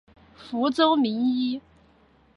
[0.35, 1.61] 福州名医。